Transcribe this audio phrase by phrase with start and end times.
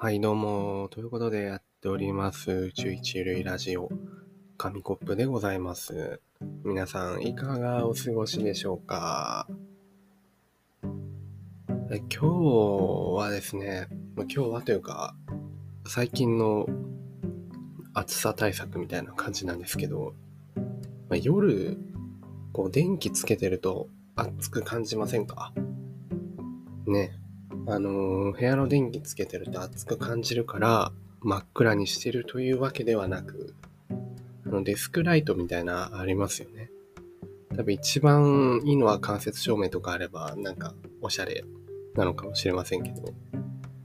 [0.00, 0.86] はい、どうも。
[0.92, 3.90] ということでやっております、宇宙一類ラジオ、
[4.56, 6.20] 紙コップでございます。
[6.62, 9.48] 皆さん、いかがお過ごしでしょうか
[11.90, 12.26] え今日
[13.16, 15.16] はですね、今日はというか、
[15.84, 16.68] 最近の
[17.92, 20.14] 暑さ対策みたいな感じなんですけど、
[21.08, 21.76] ま夜、
[22.52, 25.52] こう、電気つけてると暑く感じませんか？
[26.86, 27.18] ね。
[27.70, 30.90] あの部屋の電気つけてると暑く感じるから
[31.20, 33.54] 真っ暗にしてるというわけではなく
[34.46, 36.70] あのデスクライトみたいなありますよね。
[37.54, 41.44] 多分一番いいのは間接照明とかあればなんかおしゃれ
[41.94, 43.12] なのかもしれませんけど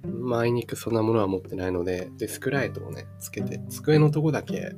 [0.07, 4.75] まああいにくそんなものは持ってないのでデスクライトをねつけて机のとこだけ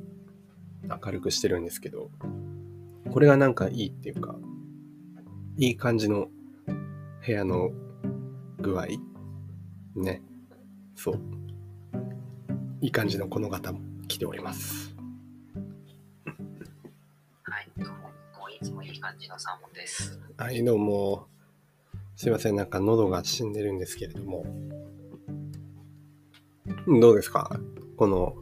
[0.83, 2.09] 明るくしてるんですけど
[3.11, 4.35] これがなんかいいっていうか
[5.57, 6.29] いい感じの
[7.25, 7.71] 部屋の
[8.65, 8.85] 具合
[9.95, 10.21] ね。
[10.95, 11.21] そう。
[12.81, 14.95] いい感じのこの方も来ております。
[17.43, 18.09] はい、どうも、
[18.49, 20.19] いつもいい感じのサーモンです。
[20.37, 21.27] はい、どうも。
[22.15, 24.45] すいません、なんか喉が死んでるんですけれども。
[26.99, 27.59] どうですか？
[27.97, 28.35] この、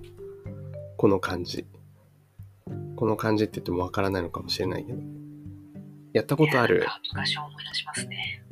[0.95, 1.67] この感じ。
[2.95, 5.01] この感じって言ってもわからないのかもしれないけど。
[6.13, 6.85] やったことある？
[7.11, 8.45] 昔を思い出しますね。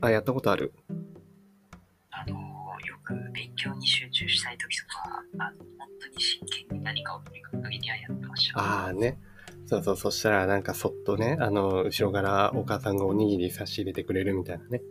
[0.00, 0.72] あ、やったことある？
[3.32, 8.58] 勉強に集中したい時とか、あの、本当に真剣に何かを取り組む時にはやってました。
[8.60, 9.18] ああね。
[9.66, 14.82] そうそう、そしたらなんかそっとね、あの、後ろからお母さんがおにぎり差し入れてくれるみたいなね。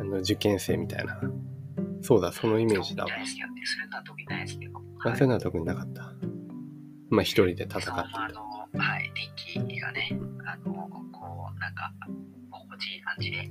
[0.00, 1.20] あの、受験生みたいな。
[2.02, 3.18] そうだ、そのイメージだわそう。
[3.18, 3.62] いですよね。
[3.64, 4.78] それとは特にないですけど。
[5.04, 6.12] あ、そういうのは特になかった。
[7.10, 8.28] まあ一人で戦ってそう、まあ。
[8.28, 8.40] の、
[8.78, 9.12] はい、
[9.56, 10.10] 電気がね、
[10.44, 10.72] あの、
[11.12, 11.92] こう、なんか、
[12.50, 13.50] 心地いい感じで、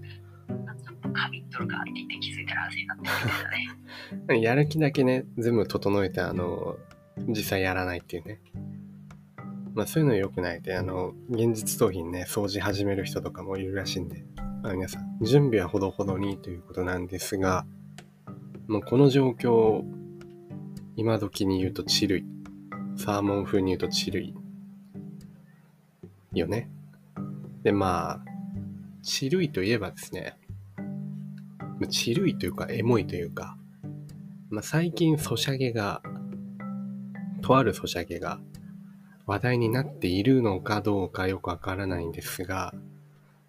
[1.55, 4.41] とるかって言って気づいたら汗になってるみたいなね。
[4.43, 6.77] やる気だけね、全部整えて、あの、
[7.27, 8.41] 実際やらないっていうね。
[9.73, 14.25] まあそういうの良くないで、あの、現実逃避にね、掃除始める人とかもいるらしいんで、
[14.63, 17.65] あ皆さん、準備はほどほどにということなんですが、
[18.67, 19.83] もうこの状況、
[20.95, 22.25] 今時に言うとチルい。
[22.97, 24.33] サーモン風に言うとチルい。
[26.33, 26.69] よね。
[27.63, 28.25] で、まあ、
[29.01, 30.38] チルいといえばですね、
[31.80, 33.58] まあチルいというか、エモいというか、
[34.50, 36.02] まあ、最近ソシャゲが、
[37.41, 38.40] とあるソシャゲが
[39.25, 42.74] 話題になっているのかどうかよくわからないんですが、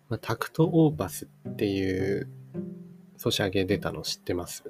[0.09, 2.29] まあ、タクトオーパスっていう
[3.17, 4.65] ソシャゲ出たの知ってます？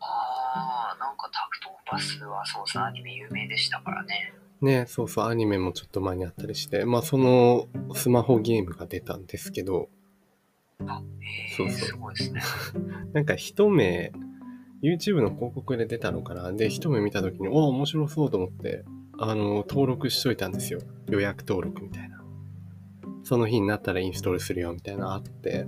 [0.00, 4.34] ああ、なんかタクトーパスはそうさ、アニメ有名でしたからね。
[4.60, 9.88] ね、そうそう、アニメもちょっと前にあったりして、まあそのスマホゲームが出たんですけど、
[10.86, 12.42] あ、えー、そうそうすごいですね。
[13.12, 14.12] なんか一目、
[14.82, 16.52] YouTube の広告で出たのかな？
[16.52, 18.84] で、一目見た時に、おお、面白そうと思って、
[19.18, 20.80] あの、登録しといたんですよ。
[21.08, 22.22] 予約登録みたいな。
[23.24, 25.66] その日になったらインストールするよみたいなのあって。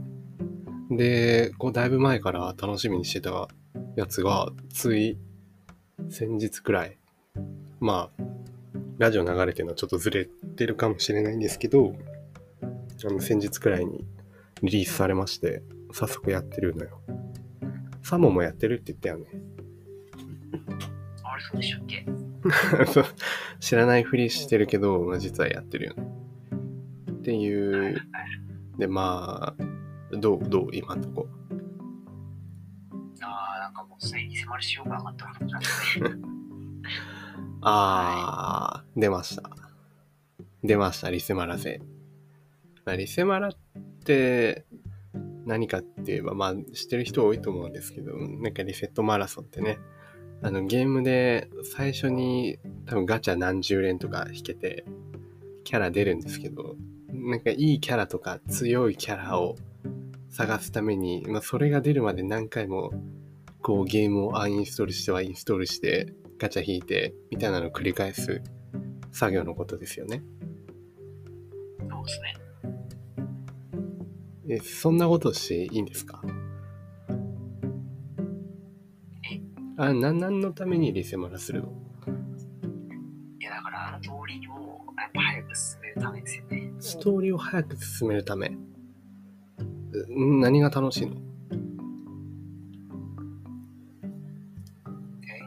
[0.91, 3.49] で、こう、だいぶ前から楽しみにしてた
[3.97, 5.19] やつが、つい、
[6.09, 6.99] 先日くらい、
[7.81, 8.23] まあ、
[8.99, 10.27] ラジオ流れてるのはちょっとずれ
[10.57, 11.95] てるかもしれないんですけど、
[12.63, 14.05] あの、先日くらいに
[14.63, 15.63] リリースされまして、
[15.93, 17.01] 早速やってるのよ。
[18.03, 19.27] サモもやってるって言ったよね。
[21.23, 22.07] あれ、そうでしたっけ？
[23.61, 26.11] 知らないふりしてるけど、まあ、実はやってるよね。
[27.11, 28.01] っていう、
[28.79, 31.29] で、まあ、どう、どう、今んとこ。
[33.23, 35.63] ああ、なんかもうすでに迫るしようがなかったことになっ
[35.95, 36.11] てね。
[37.63, 39.43] あー、出ました。
[40.65, 41.83] 出ました、リセマラゼ。
[42.87, 43.53] まあ、リセマラっ
[44.11, 44.65] て
[45.47, 49.79] 何かって言えば、まあ、知ってる人多いと思うんですけど、なんかリセットマラソンってね、
[50.43, 54.85] あの、ゲームで最初に多分ガチャ何十連とか引けて、
[55.65, 56.77] キャラ出るんですけど、
[57.13, 59.57] なんかいいキャラとか強いキャラを
[60.31, 62.93] 探すために、まあ、それが出るまで何回も、
[63.63, 68.41] こうゲームをアンインストールしてはインストールして、ガチャ引いて、みたいなのを繰り返す
[69.13, 70.23] 作業のことですよね。
[71.91, 72.50] そうですね。
[74.53, 76.21] え、そんなことしていいんですか？
[79.33, 79.41] え？
[79.77, 81.69] あ、な、何のためにリセマラするの？
[83.39, 84.51] いや、だからあの通りを
[84.99, 86.73] やっぱ早く進めるためですよね。
[86.81, 88.49] ストーリーを早く進めるため。
[88.49, 91.15] ん何が楽しいの？
[95.23, 95.39] え？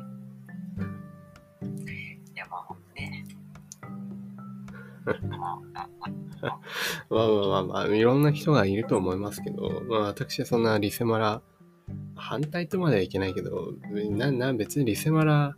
[2.33, 3.25] いや、まあね。
[5.27, 5.89] まあ
[6.43, 6.59] まあ
[7.09, 11.41] まあまあまあ、いろんな人がいると思いますけど、まあ私はそんなリセマラ
[12.15, 13.73] 反対とまではいけないけど、
[14.11, 15.55] な、な、別にリセマラ、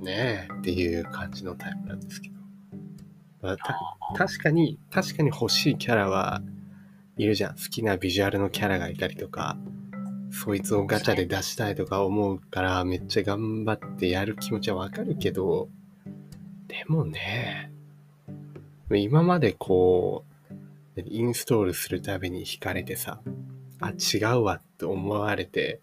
[0.00, 2.36] ねえっていう感じのタイプなんですけど。
[3.42, 3.76] まあ、た
[4.16, 6.42] 確かに、確かに欲しいキャラは
[7.16, 7.54] いるじゃん。
[7.54, 9.58] 好きなビジュアルのキャラがいたりとか、
[10.30, 15.68] そいつをガチャで出したいとか思うから、めっちゃ頑張ってやる気持ちはわかるけど、
[16.68, 17.72] でもね、
[18.94, 20.24] 今までこ
[20.96, 23.20] う、インストールするたびに惹かれてさ、
[23.80, 25.80] あ、違うわって思われて、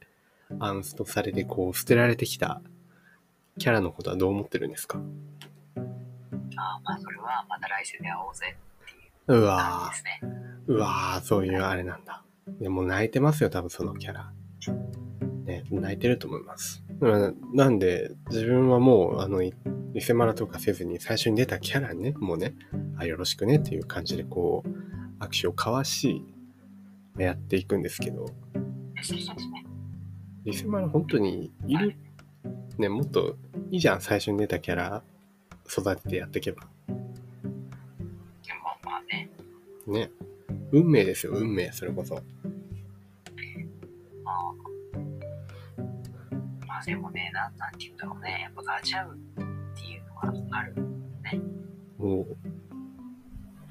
[0.60, 2.62] アンストされてこう捨てられてきた
[3.58, 5.00] キャラのことはどう思ってるんですか？
[6.56, 8.92] あまあそれはまた来世で会おうぜって
[9.34, 10.30] いうう感わじですね。
[10.68, 12.24] ーうわーそういうあれなんだ。
[12.60, 14.32] でも泣いてますよ、多分そのキャラ。
[15.46, 16.84] ね、泣いてると思います。
[17.02, 19.42] うんなんで、自分はもう、あの、
[19.94, 22.56] いリセマラとかせずに最初に出たキャラね、もうね、
[22.98, 26.26] あ、よろしくねっていう感じでこう、握手を交わし、
[27.18, 28.26] やっていくんですけど。
[30.46, 31.96] リセマラ本当にいる
[32.78, 33.38] ね、もっと
[33.70, 35.04] いいじゃん、最初に出たキャラ
[35.68, 36.68] 育ててやっていけば。
[39.12, 39.30] ね、
[39.88, 40.12] ね。
[40.72, 42.16] 運命ですよ、運命、それこそ。
[42.16, 42.24] まあ、
[46.66, 49.23] まあでもね、なんなんて言うんだろうね、やっぱガチャウっていうの
[50.32, 50.76] がある。
[51.98, 52.38] もう、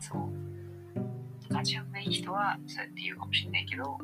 [0.00, 1.52] そう。
[1.52, 3.98] ガチャウない人はそうやって言うかもしれないけど、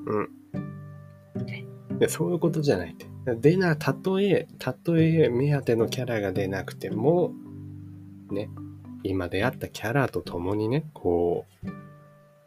[1.99, 3.07] いやそういうことじゃないって。
[3.37, 7.33] 出な、たとえ、たとえ目当てのキャラが出なくても、
[8.31, 8.51] ね、
[9.03, 11.69] 今出会ったキャラと共にね、こう、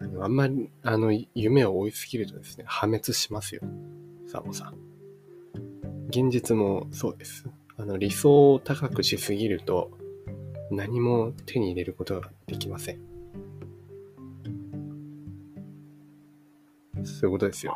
[0.04, 3.62] あのあんまり、あの、夢を追いすぎるとですね、破滅しますよ。
[4.28, 4.76] サモさん。
[6.08, 7.48] 現実もそうです。
[7.82, 9.90] あの、理想を高くしすぎると、
[10.70, 13.00] 何も手に入れることができません。
[17.04, 17.76] そういうことですよ。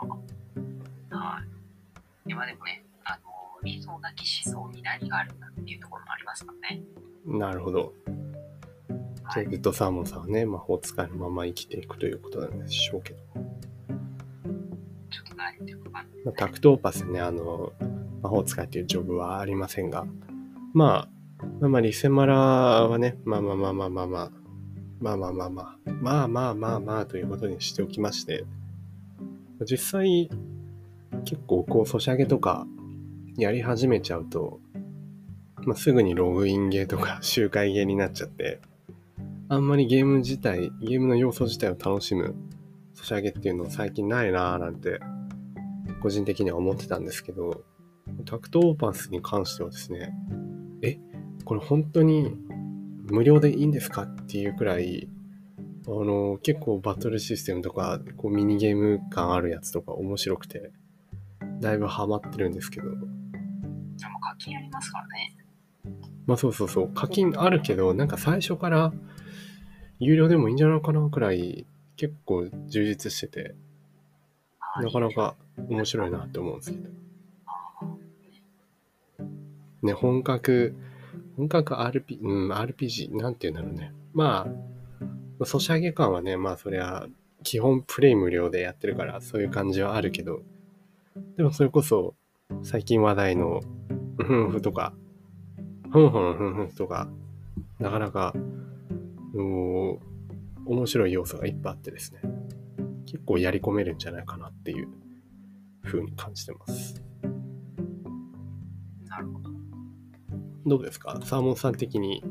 [1.10, 1.42] は
[2.28, 2.30] い。
[2.30, 3.20] 今でもね、あの、
[3.64, 6.84] 理想なき思想に何があるんだっていうところもありますからね。
[7.26, 7.92] なるほど。
[9.34, 9.46] じはい。
[9.48, 13.20] グッドサーモンさんはね、魔法使いのまま生きていくということなんでしょうけど。
[15.10, 16.26] ちょっと何言ってるかわかんない。
[16.26, 17.74] まあ、タクトーパスね、あの、
[18.26, 20.06] 魔法使いっていうジョブはありませんが、
[20.74, 24.32] まあ、まあまあ、リセマラはね、まあまあまあまあまあまあ、
[25.00, 28.46] まあまあまあまあ、まあまあまあまあということにしておきまして、
[29.70, 30.30] 実際、
[31.24, 32.66] 結構こう、ソシャゲとか
[33.38, 34.60] やり始めちゃうと、
[35.66, 38.60] まあ、すぐにログインゲーとか 周回ゲーになっちゃって、
[39.50, 42.34] あんまりゲーム自体、ゲームの要素自体を楽しむ
[42.96, 45.00] ソシャゲっていうの最近ないなーなんて
[46.02, 47.64] 個人的には思ってたんですけど、
[48.26, 50.14] タクトオーパスに関してはですね、
[50.82, 50.98] え、
[51.46, 52.36] これ本当に
[53.04, 55.08] 無料でいいんですかっていうくらい、
[55.88, 60.72] あの、結構バトルシステムとか、こうミニゲーム感あるやつとか面白くて、
[61.62, 63.06] だいぶハマってるんですけど、でも
[64.20, 65.38] 課金ありますからね。
[66.26, 68.92] まあそうそうそう、課金あるけど、なんか最初から
[70.00, 73.56] 有料でもいいんじゃないかなくらい、結構充実してて、
[74.60, 75.36] はいなかなか
[75.70, 77.05] 面白いなって思うんですけど。
[79.86, 80.76] ね、本格、
[81.38, 83.94] 本格 RP、うん、RPG、なんていうんだろうね。
[84.14, 84.48] ま
[85.40, 87.08] あ、ソシャゲ感はね、まあそりゃ、
[87.44, 90.42] 基本プレイ無料でやってるから、そういう感じはあるけど、
[91.38, 92.16] でもそれこそ、
[92.64, 93.62] 最近話題の、
[94.18, 94.94] ふんふとか、
[95.92, 97.10] ふんふんふんふんとか、
[97.80, 98.34] なかなか、
[99.34, 100.00] うん
[100.66, 102.22] 面白い要素がいっぱいあってですね、
[103.06, 104.88] 結構やり込めるんじゃないかなっていう
[105.84, 107.04] 風に感じてます。
[110.66, 111.20] どうですか？
[111.24, 112.24] サーモンさん的に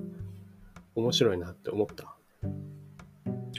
[0.95, 2.17] 面白いなって思った？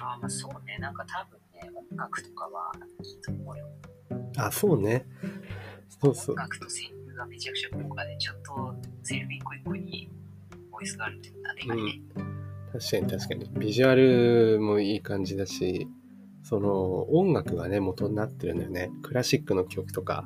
[0.01, 3.67] あまあそうね、なんか多分ね、音楽とかはいいと思うよ。
[4.37, 5.05] あ、そうね。
[6.01, 6.41] そうそう音。
[6.41, 10.09] 楽と声優がめちゃくちゃ豪華で、ちゃんとセ個一個に
[10.71, 12.01] ボイスがあるっていうのはでかいね。
[12.73, 13.59] 確かに確かに。
[13.59, 15.87] ビジュアルもいい感じだし、
[16.43, 18.91] その音楽がね、元になってるんだよね。
[19.01, 20.25] クラシックの曲とか、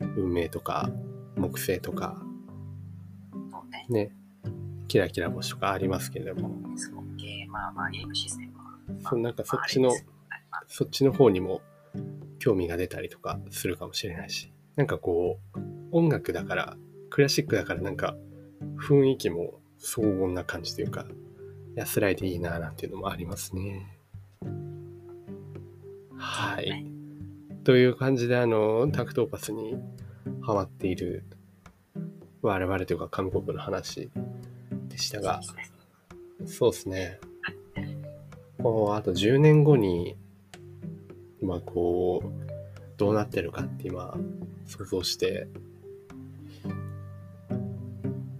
[0.00, 0.90] 運命とか、
[1.36, 2.22] 木星とか、
[3.92, 4.12] ね。
[4.88, 8.64] キラキラ星とかありますけれども、すごい、まあまあゲームシステムは。
[8.64, 9.92] まあそなんかそっちの
[10.66, 11.60] そっちの方にも
[12.38, 15.58] 興味が出たりとかするかもしれないし、なんかこう、
[15.92, 16.76] 音楽だから、
[17.10, 18.16] クラシックだからなんか
[18.78, 20.90] 雰囲気も荘厳な感じという。
[20.90, 21.06] か、
[21.74, 22.92] 安らいでいいななんていう。
[22.92, 23.98] のもありますね。
[26.16, 26.86] はい。
[27.64, 27.94] という。
[27.94, 29.76] 感じで、あの、タクトーパスに
[30.42, 31.24] ハマっている
[32.42, 34.10] 我々というか、紙コップの話
[34.88, 35.40] でしたが、
[36.46, 37.18] そうですね。
[38.62, 40.16] こう、あと10年後に、
[41.42, 42.48] まあこう、
[42.98, 44.18] どうなってるかって今
[44.66, 45.46] 想像して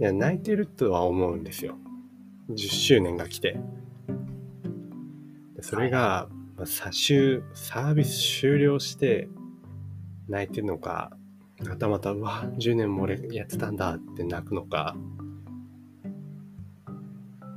[0.00, 1.76] いや泣いてるとは思うんですよ。
[2.50, 3.58] 10周年が来て。
[5.56, 9.28] でそれが、まあ、サ終サービス終了して
[10.28, 11.16] 泣いてるのか
[11.66, 14.96] またまたうわ10年も俺やってたんだって泣くのか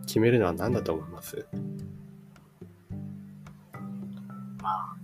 [0.06, 1.48] 決めるのは何だと思います？
[4.62, 4.96] まあ、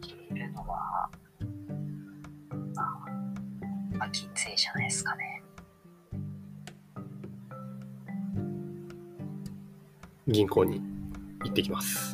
[0.00, 1.08] 決めるのは、
[2.74, 2.86] まあ、
[3.96, 5.42] まあ、金星じゃないですかね。
[10.28, 10.80] 銀行に
[11.44, 12.13] 行ってきます